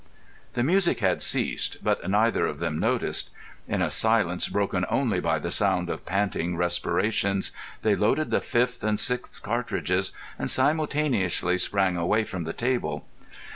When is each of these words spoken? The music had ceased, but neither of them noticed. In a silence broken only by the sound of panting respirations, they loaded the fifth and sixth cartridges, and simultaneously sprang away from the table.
The 0.53 0.63
music 0.63 0.99
had 1.01 1.21
ceased, 1.21 1.77
but 1.83 2.09
neither 2.09 2.47
of 2.47 2.57
them 2.57 2.79
noticed. 2.79 3.29
In 3.67 3.83
a 3.83 3.91
silence 3.91 4.47
broken 4.47 4.83
only 4.89 5.19
by 5.19 5.37
the 5.37 5.51
sound 5.51 5.91
of 5.91 6.05
panting 6.07 6.57
respirations, 6.57 7.51
they 7.83 7.95
loaded 7.95 8.31
the 8.31 8.41
fifth 8.41 8.83
and 8.83 8.99
sixth 8.99 9.43
cartridges, 9.43 10.11
and 10.39 10.49
simultaneously 10.49 11.59
sprang 11.59 11.97
away 11.97 12.23
from 12.23 12.45
the 12.45 12.51
table. 12.53 13.05